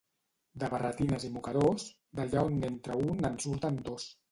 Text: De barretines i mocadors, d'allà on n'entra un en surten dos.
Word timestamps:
De 0.63 0.69
barretines 0.71 1.25
i 1.27 1.29
mocadors, 1.35 1.85
d'allà 2.21 2.45
on 2.49 2.59
n'entra 2.65 2.99
un 3.13 3.31
en 3.33 3.39
surten 3.47 3.81
dos. 3.91 4.13